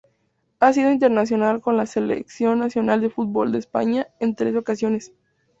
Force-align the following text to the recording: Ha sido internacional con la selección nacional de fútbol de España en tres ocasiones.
Ha 0.59 0.73
sido 0.73 0.91
internacional 0.91 1.61
con 1.61 1.77
la 1.77 1.85
selección 1.85 2.57
nacional 2.57 3.01
de 3.01 3.11
fútbol 3.11 3.51
de 3.51 3.59
España 3.59 4.07
en 4.19 4.33
tres 4.33 4.55
ocasiones. 4.55 5.11